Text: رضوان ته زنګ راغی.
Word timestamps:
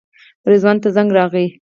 رضوان 0.51 0.77
ته 0.83 0.89
زنګ 0.95 1.09
راغی. 1.17 1.47